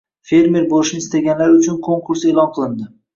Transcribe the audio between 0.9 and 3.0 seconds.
istaganlar uchun konkurs e’lon qilindi